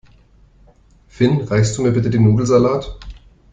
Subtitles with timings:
[1.09, 2.97] Finn, reichst du mir bitte den Nudelsalat?